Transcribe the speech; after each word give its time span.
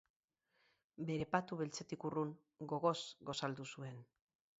Bere 1.09 1.27
patu 1.35 1.57
beltzetik 1.59 2.05
urrun, 2.09 2.31
gogoz 2.73 2.95
gosaldu 3.29 3.67
zuen. 3.75 4.01